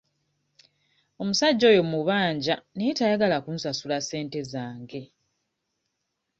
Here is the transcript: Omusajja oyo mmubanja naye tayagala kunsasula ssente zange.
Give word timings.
Omusajja 1.21 1.65
oyo 1.71 1.81
mmubanja 1.85 2.55
naye 2.75 2.91
tayagala 2.99 3.37
kunsasula 3.43 3.97
ssente 4.01 4.39
zange. 4.51 5.01